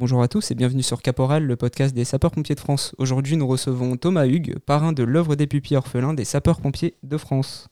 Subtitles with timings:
[0.00, 2.94] Bonjour à tous et bienvenue sur Caporal, le podcast des sapeurs-pompiers de France.
[2.98, 7.66] Aujourd'hui, nous recevons Thomas Hugues, parrain de l'œuvre des pupilles orphelins des sapeurs-pompiers de France.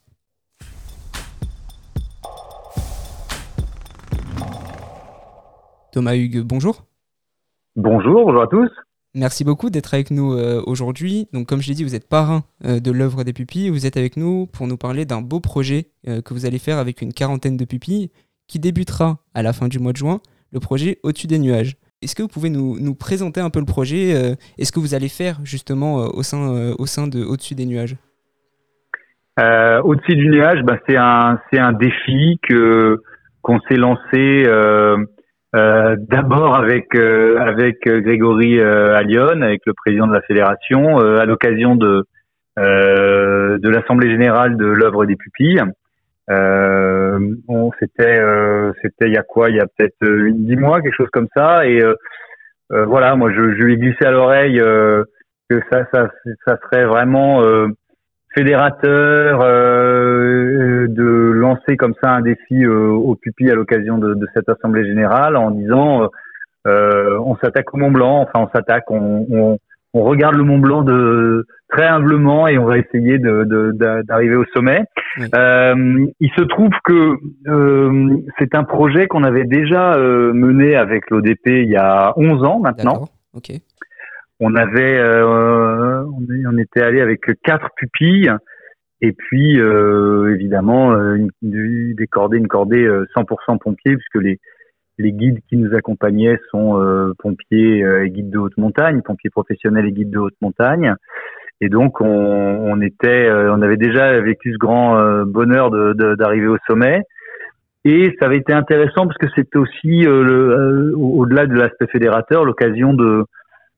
[5.93, 6.85] Thomas Hugues, bonjour.
[7.77, 8.71] Bonjour, bonjour à tous.
[9.15, 11.29] Merci beaucoup d'être avec nous euh, aujourd'hui.
[11.33, 13.71] Donc, comme je l'ai dit, vous êtes parrain euh, de l'œuvre des pupilles.
[13.71, 16.79] Vous êtes avec nous pour nous parler d'un beau projet euh, que vous allez faire
[16.79, 18.11] avec une quarantaine de pupilles
[18.49, 21.77] qui débutera à la fin du mois de juin, le projet Au-dessus des nuages.
[22.07, 24.95] Est-ce que vous pouvez nous, nous, présenter un peu le projet et ce que vous
[24.95, 27.97] allez faire justement au, sein, au sein de Au-dessus des nuages?
[29.39, 33.03] Au-dessus du nuage, bah, c'est un, un défi que,
[33.43, 34.47] qu'on s'est lancé
[35.57, 41.25] euh, d'abord avec euh, avec euh, Grégory à avec le président de la fédération, à
[41.25, 42.05] l'occasion de
[42.59, 45.63] de l'assemblée générale de l'œuvre des pupilles.
[46.29, 48.21] Bon, c'était
[48.83, 49.51] c'était il y a quoi?
[49.51, 51.67] Il y a peut-être dix mois, quelque chose comme ça.
[51.67, 51.81] Et
[52.71, 56.11] voilà, moi je, je lui ai glissé à l'oreille que ça, ça
[56.47, 57.43] ça serait vraiment
[58.37, 64.27] fédérateur euh, de lancer comme ça un défi euh, aux pupilles à l'occasion de, de,
[64.35, 66.11] cette assemblée générale en disant
[66.67, 69.59] euh, on s'attaque au Mont Blanc, enfin on s'attaque, on, on,
[69.97, 74.45] on, regarde le Mont Blanc de très humblement et on va essayer d'arriver de, au
[74.55, 74.83] sommet.
[75.35, 77.17] Euh, il se trouve que
[77.49, 82.59] euh, c'est un projet qu'on avait déjà mené avec l'ODP il y a 11 ans
[82.61, 83.09] maintenant.
[84.39, 88.31] On avait, euh, on était allé avec quatre pupilles
[89.01, 94.39] et puis euh, évidemment euh, une, des cordées, une cordée 100% pompiers puisque les
[94.99, 99.93] les guides qui nous accompagnaient sont pompiers et guides de haute montagne, pompiers professionnels et
[99.93, 100.95] guides de haute montagne.
[101.61, 107.03] Et donc on, on était, on avait déjà vécu ce grand bonheur d'arriver au sommet.
[107.85, 113.25] Et ça avait été intéressant parce que c'était aussi au-delà de l'aspect fédérateur l'occasion de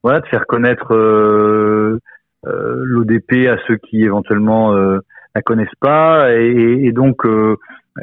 [0.02, 1.98] voilà, de faire connaître euh,
[2.46, 4.98] euh, l'ODP à ceux qui éventuellement euh,
[5.34, 6.32] la connaissent pas.
[6.34, 7.56] Et, et donc, euh,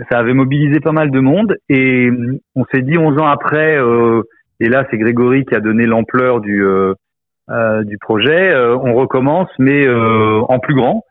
[0.10, 1.56] ça avait mobilisé pas mal de monde.
[1.70, 2.10] Et
[2.56, 3.78] on s'est dit 11 ans après,
[4.60, 6.64] et là c'est Grégory qui a donné l'ampleur du,
[7.84, 11.04] du projet, on recommence, mais en plus grand,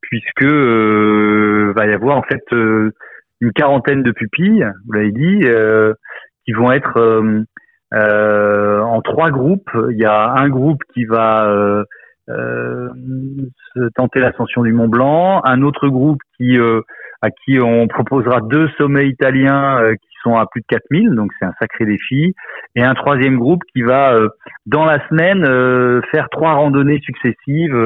[0.00, 5.44] puisque va y avoir en fait une quarantaine de pupilles, vous l'avez dit,
[6.44, 7.36] qui vont être
[7.94, 9.70] euh, en trois groupes.
[9.90, 11.84] Il y a un groupe qui va euh,
[12.28, 12.88] euh,
[13.94, 16.58] tenter l'ascension du Mont Blanc, un autre groupe qui
[17.22, 21.46] à qui on proposera deux sommets italiens qui sont à plus de 4000, donc c'est
[21.46, 22.34] un sacré défi,
[22.76, 24.16] et un troisième groupe qui va
[24.66, 25.44] dans la semaine
[26.10, 27.76] faire trois randonnées successives,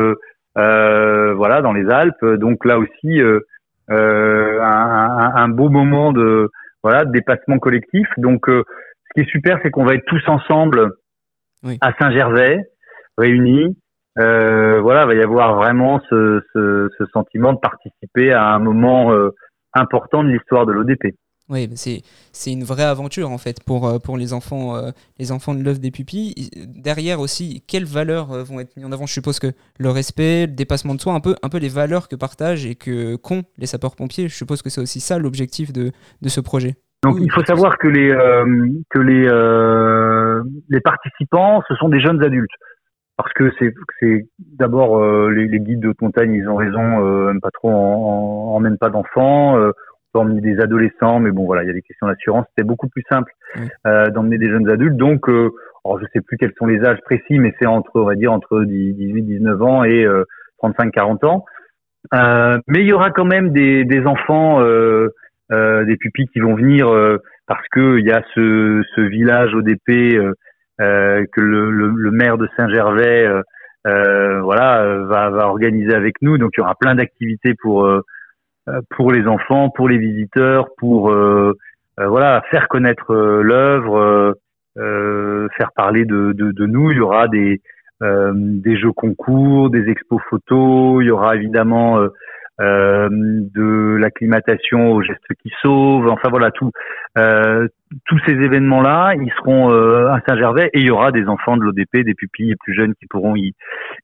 [0.55, 2.25] voilà, dans les Alpes.
[2.25, 3.21] Donc là aussi,
[3.89, 3.97] un,
[4.61, 6.51] un, un, beau moment de
[6.83, 8.07] voilà de dépassement collectif.
[8.19, 8.63] Donc ce
[9.15, 10.93] qui est super, c'est qu'on va être tous ensemble
[11.81, 12.59] à Saint-Gervais,
[13.19, 13.77] réunis.
[14.19, 18.59] Euh, voilà, il va y avoir vraiment ce, ce, ce, sentiment de participer à un
[18.59, 19.31] moment euh,
[19.73, 21.15] important de l'histoire de l'ODP.
[21.49, 25.55] Oui, c'est une vraie aventure en fait pour euh, pour les enfants euh, les enfants
[25.55, 26.51] de l'œuvre des pupilles.
[26.67, 29.07] Derrière aussi, quelles valeurs vont être mises en avant?
[29.07, 32.09] Je suppose que le respect, le dépassement de soi, un peu un peu les valeurs
[32.09, 34.29] que partagent et que qu'ont les sapeurs-pompiers.
[34.29, 35.91] Je suppose que c'est aussi ça l'objectif de
[36.23, 36.75] de ce projet.
[37.03, 38.11] Donc il faut savoir que les
[38.91, 39.27] que les
[40.69, 42.55] les participants ce sont des jeunes adultes
[43.23, 46.83] parce que c'est c'est d'abord euh, les, les, guides de montagne ils ont raison
[47.27, 49.73] même pas trop en, emmènent pas d'enfants on
[50.13, 52.47] peut emmener des adolescents mais bon voilà il y a des questions d'assurance.
[52.51, 53.33] C'était beaucoup plus simple
[53.85, 54.97] d'emmener des jeunes adultes.
[54.97, 58.15] Donc alors je sais plus quels sont les âges précis mais c'est entre on va
[58.15, 60.07] dire entre 18 19 ans et
[60.59, 61.45] 35 40 ans.
[62.13, 64.61] Mais il y aura quand même des des enfants
[65.53, 69.53] euh, des pupilles qui vont venir euh, parce que il y a ce, ce village
[69.55, 70.19] ODP
[70.81, 73.29] euh, que le, le, maire de Saint-Gervais
[73.85, 76.39] voilà va, va organiser avec nous.
[76.39, 77.89] Donc il y aura plein d'activités pour
[78.91, 81.13] pour les enfants, pour les visiteurs, pour
[81.99, 84.37] voilà faire connaître l'œuvre,
[84.77, 86.91] faire parler de, de, de, nous.
[86.93, 87.61] Il y aura des
[88.01, 91.03] des jeux concours, des expos photos.
[91.03, 91.99] Il y aura évidemment
[92.61, 96.71] euh, de l'acclimatation aux gestes qui sauvent, enfin voilà tout,
[97.17, 97.67] euh,
[98.05, 101.63] tous ces événements-là, ils seront euh, à Saint-Gervais et il y aura des enfants de
[101.63, 103.55] l'ODP, des pupilles plus jeunes qui pourront y,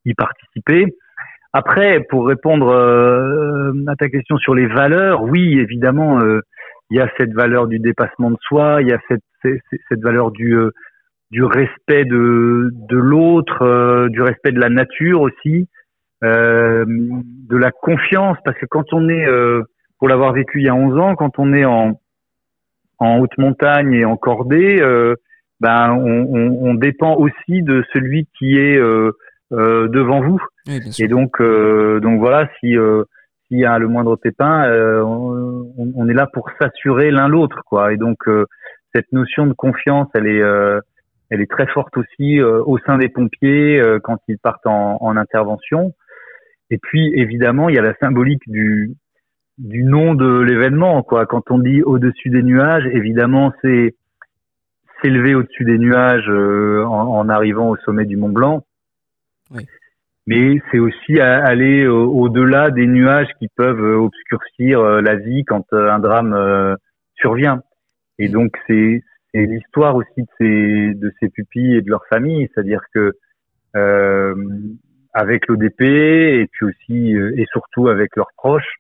[0.07, 0.87] y participer.
[1.53, 2.73] Après, pour répondre
[3.87, 6.21] à ta question sur les valeurs, oui, évidemment,
[6.91, 10.31] il y a cette valeur du dépassement de soi, il y a cette, cette, valeur
[10.31, 10.57] du,
[11.31, 15.69] du respect de, de l'autre, du respect de la nature aussi.
[16.25, 19.63] Euh, de la confiance, parce que quand on est, euh,
[19.99, 22.01] pour l'avoir vécu il y a 11 ans, quand on est en,
[22.99, 25.15] en haute montagne et en cordée, euh,
[25.61, 28.79] ben on, dépend aussi de celui qui est
[29.51, 30.41] devant vous.
[30.67, 32.77] et donc donc voilà si
[33.47, 34.71] s'il y a le moindre pépin,
[35.03, 37.93] on, on, est là pour s'assurer l'un l'autre quoi.
[37.93, 38.19] Et donc
[38.95, 40.43] cette notion de confiance, elle est
[41.31, 45.93] elle est très forte aussi au sein des pompiers quand ils partent en, en intervention.
[46.71, 48.95] Et puis évidemment, il y a la symbolique du
[49.59, 51.27] du nom de l'événement quoi.
[51.27, 53.97] Quand on dit au-dessus des nuages, évidemment, c'est
[55.03, 58.65] s'élever au-dessus des nuages euh, en, arrivant au sommet du Mont Blanc.
[59.53, 59.67] Oui.
[60.27, 65.73] Mais c'est aussi aller au-delà des nuages qui peuvent euh, obscurcir euh, la vie quand
[65.73, 66.77] un drame
[67.15, 67.63] survient.
[68.19, 69.03] Et donc c'est
[69.35, 73.15] l'histoire aussi de ces de ces pupilles et de leurs familles, c'est-à-dire que
[73.77, 74.35] euh,
[75.19, 78.77] avec l'ODP et puis aussi euh, et surtout avec leurs proches.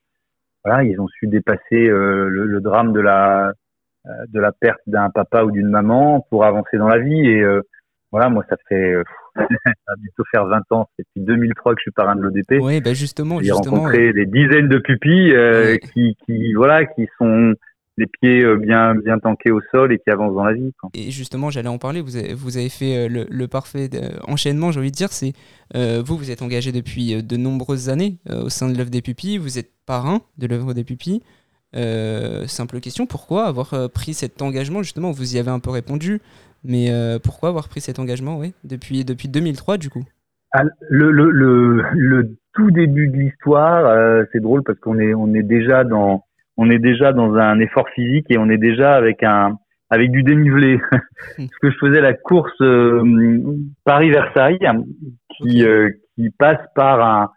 [0.65, 3.53] Voilà, ils ont su dépasser euh, le, drame de la
[4.07, 7.45] euh, de la perte d'un papa ou d'une maman pour avancer dans la vie et
[8.13, 8.95] voilà, moi ça fait
[9.37, 12.59] ça va bientôt faire 20 ans, c'est depuis 2003 que je suis parrain de l'ODP.
[12.61, 15.35] Oui, bah justement, j'ai rencontré des dizaines de pupilles
[15.93, 17.55] qui qui voilà, qui sont
[17.99, 20.73] les pieds euh, bien bien tankés au sol et qui avancent dans la vie.
[20.95, 22.01] Et justement, j'allais en parler.
[22.01, 25.13] Vous avez, vous avez fait euh, le, parfait euh, enchaînement, j'ai envie de dire.
[25.13, 25.33] C'est
[25.75, 29.37] vous, vous êtes engagé depuis de nombreuses années au sein de l'œuvre des pupilles.
[29.37, 31.23] Vous êtes parrain de l'œuvre des pupilles.
[31.75, 34.83] simple question, pourquoi avoir pris cet engagement?
[34.83, 36.21] Justement, vous y avez un peu répondu,
[36.65, 36.91] mais
[37.23, 40.05] pourquoi avoir pris cet engagement oui, depuis, depuis 2003 du coup?
[40.53, 45.35] Ah, le, le, le, le, tout début de l'histoire, c'est drôle parce qu'on est, on
[45.35, 46.25] est déjà dans,
[46.59, 49.57] on est déjà dans un effort physique et on est déjà avec un
[49.91, 50.79] avec du dénivelé.
[50.91, 53.03] Parce que je faisais la course euh,
[53.85, 54.69] Paris-Versailles
[55.37, 57.31] qui euh, qui passe par un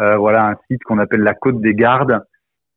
[0.00, 2.24] euh, voilà un site qu'on appelle la côte des Gardes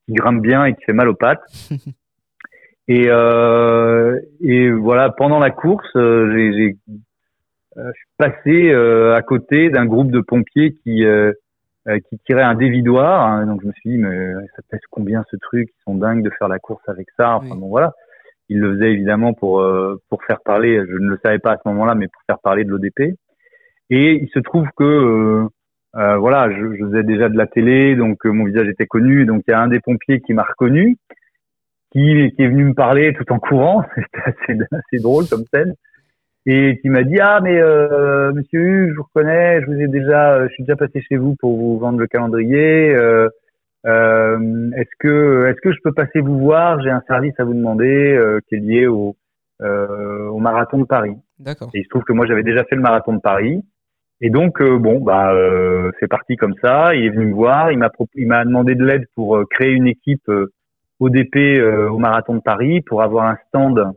[0.05, 1.45] qui grimpe bien et qui fait mal aux pattes.
[2.87, 6.75] et et voilà pendant la course j'ai
[7.75, 11.05] je suis passé à côté d'un groupe de pompiers qui
[11.87, 13.27] euh, qui tirait un dévidoir.
[13.27, 15.69] Hein, donc je me suis dit, mais ça pèse combien ce truc?
[15.69, 17.35] Ils sont dingues de faire la course avec ça.
[17.35, 17.93] Enfin bon voilà.
[18.49, 20.77] Il le faisait évidemment pour euh, pour faire parler.
[20.77, 23.17] Je ne le savais pas à ce moment-là, mais pour faire parler de l'ODP.
[23.89, 25.47] Et il se trouve que euh,
[25.95, 29.25] euh voilà, je, je, faisais déjà de la télé, donc mon visage était connu.
[29.25, 30.97] Donc il y a un des pompiers qui m'a reconnu,
[31.91, 33.83] qui, qui est venu me parler tout en courant.
[33.95, 35.75] C'était assez, assez drôle comme scène
[36.45, 39.87] et qui m'a dit ah mais euh, monsieur Hugues, je vous reconnais, je vous ai
[39.87, 42.93] déjà, euh, je suis déjà passé chez vous pour vous vendre le calendrier.
[42.93, 43.29] Euh,
[43.85, 46.81] euh, est-ce que est-ce que je peux passer vous voir?
[46.81, 49.15] J'ai un service à vous demander euh, qui est lié au
[49.61, 51.15] au marathon de Paris.
[51.39, 51.69] D'accord.
[51.73, 53.63] Et il se trouve que moi j'avais déjà fait le marathon de Paris.
[54.19, 55.33] Et donc bon bah
[56.01, 56.93] c'est parti comme ça.
[56.93, 59.87] Il est venu me voir, il m'a il m'a demandé de l'aide pour créer une
[59.87, 60.29] équipe
[60.99, 63.93] ODP au marathon de Paris pour avoir un stand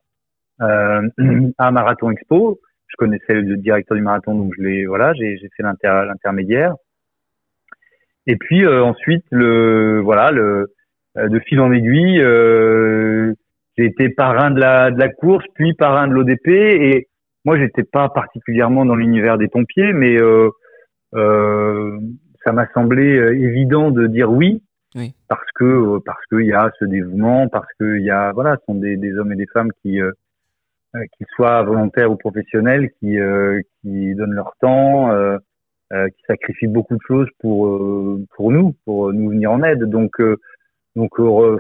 [0.61, 1.03] euh,
[1.59, 2.61] à Marathon Expo.
[2.89, 6.75] Je connaissais le directeur du marathon, donc je l'ai, voilà, j'ai fait l'intermédiaire.
[8.27, 10.73] Et puis euh, ensuite, le, voilà, le,
[11.17, 13.33] euh, de fil en aiguille, euh,
[13.77, 16.49] j'ai été parrain de la, de la course, puis parrain de l'ODP.
[16.49, 17.09] Et
[17.45, 20.51] moi, j'étais pas particulièrement dans l'univers des pompiers, mais euh,
[21.15, 21.99] euh,
[22.45, 24.63] ça m'a semblé évident de dire oui,
[24.95, 25.15] oui.
[25.29, 28.75] parce que parce qu'il y a ce dévouement, parce qu'il y a voilà, ce sont
[28.75, 30.11] des, des hommes et des femmes qui euh,
[31.17, 35.39] qu'ils soient volontaires ou professionnels, qui, euh, qui donnent leur temps, euh,
[35.91, 37.79] qui sacrifient beaucoup de choses pour
[38.35, 39.85] pour nous, pour nous venir en aide.
[39.85, 40.21] Donc
[40.97, 41.11] donc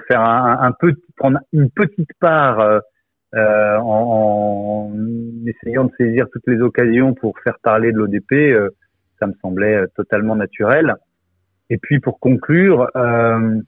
[0.08, 2.80] faire un, peu prendre une petite part
[3.34, 8.70] euh, en, en, essayant de saisir toutes les occasions pour faire parler de l'ODP, euh,
[9.18, 10.94] ça me semblait totalement naturel.
[11.68, 13.60] Et puis pour conclure, euh,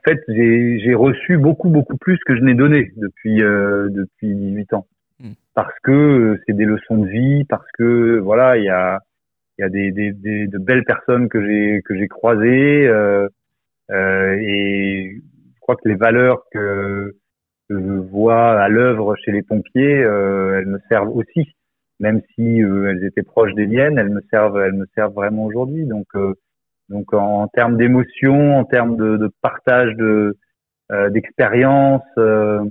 [0.00, 4.72] en fait, j'ai reçu beaucoup, beaucoup plus que je n'ai donné depuis, euh, depuis 18
[4.72, 4.86] ans.
[5.20, 5.32] Hmm.
[5.54, 9.00] Parce que c'est des leçons de vie, parce que, voilà, il y a,
[9.58, 13.28] il y a des, des, des, de belles personnes que j'ai que j'ai croisées euh,
[13.90, 15.20] euh, et
[15.54, 17.14] je crois que les valeurs que,
[17.68, 21.54] que je vois à l'œuvre chez les pompiers, euh, elles me servent aussi,
[21.98, 25.44] même si euh, elles étaient proches des miennes, elles me servent, elles me servent vraiment
[25.44, 25.84] aujourd'hui.
[25.84, 26.34] Donc euh,
[26.90, 30.36] donc en, termes d'émotion, en termes de, partage de
[30.92, 32.64] euh, d'expérience, euh,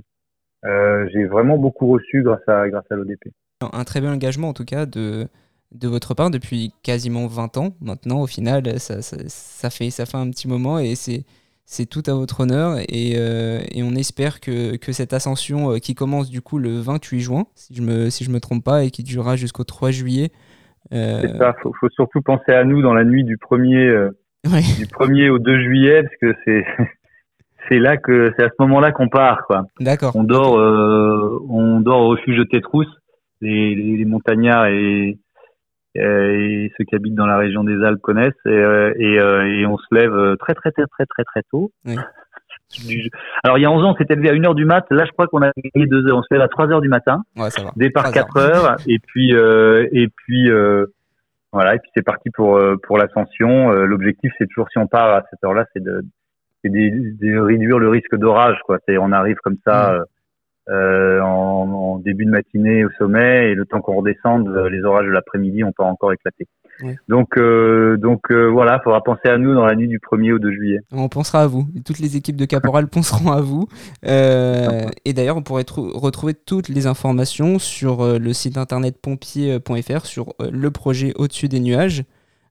[0.66, 3.32] euh, j'ai vraiment beaucoup reçu grâce à grâce à l'ODP.
[3.60, 5.26] Un très bel engagement en tout cas de
[5.72, 10.16] de votre part depuis quasiment 20 ans maintenant au final ça, ça, fait ça fait
[10.16, 11.24] un petit moment et c'est
[11.64, 15.94] c'est tout à votre honneur et, euh, et on espère que, que, cette ascension qui
[15.94, 18.90] commence du coup le 28 juin, si je me, si je me trompe pas, et
[18.90, 20.32] qui durera jusqu'au 3 juillet,
[20.90, 24.10] c'est ça, faut, faut surtout penser à nous dans la nuit du 1er, euh,
[24.44, 26.64] du 1er au 2 juillet, parce que c'est
[27.68, 29.66] c'est là que c'est à ce moment-là qu'on part quoi.
[29.78, 30.12] D'accord.
[30.16, 32.92] On dort euh, on dort au refuge de Tétrousse
[33.40, 35.18] les, les, montagnards et,
[35.94, 38.34] et, ceux qui habitent dans la région des Alpes connaissent.
[38.44, 38.50] Et,
[38.98, 41.70] et, et on se lève très très très très très très tôt.
[41.86, 41.96] Oui.
[43.42, 44.84] Alors il y a 11 ans, on s'était levé à 1h du mat.
[44.90, 46.18] Là, je crois qu'on a gagné 2 heures.
[46.18, 47.22] On se lève à 3h du matin.
[47.36, 47.72] Ouais, ça va.
[47.76, 48.76] Départ 4 heures.
[48.86, 50.86] et puis euh, et puis euh,
[51.52, 51.74] voilà.
[51.74, 53.72] Et puis c'est parti pour euh, pour l'ascension.
[53.72, 56.04] Euh, l'objectif, c'est toujours si on part à cette heure-là, c'est de,
[56.64, 58.58] de, réduire le risque d'orage.
[58.66, 58.78] Quoi.
[58.86, 60.04] C'est on arrive comme ça.
[60.68, 65.06] Euh, en, en, début de matinée au sommet et le temps qu'on redescende, les orages
[65.06, 66.46] de l'après-midi ont pas encore éclaté.
[67.08, 70.32] Donc, euh, donc euh, voilà, il faudra penser à nous dans la nuit du 1er
[70.32, 70.80] au 2 juillet.
[70.92, 71.66] On pensera à vous.
[71.84, 73.66] Toutes les équipes de Caporal penseront à vous.
[74.06, 80.34] Euh, et d'ailleurs, on pourrait retrouver toutes les informations sur le site internet pompier.fr sur
[80.40, 82.04] le projet Au-dessus des nuages.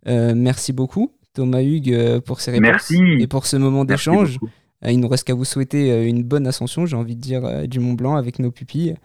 [0.05, 4.37] merci beaucoup, Thomas Hugues, pour ces réponses et pour ce moment d'échange.
[4.85, 7.79] Il ne nous reste qu'à vous souhaiter une bonne ascension, j'ai envie de dire, du
[7.79, 8.95] Mont Blanc avec nos pupilles.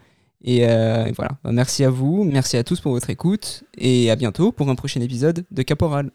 [0.46, 4.16] Euh, et, voilà, bah, merci à vous, merci à tous pour votre écoute, et à
[4.16, 6.10] bientôt pour un prochain épisode de Caporal.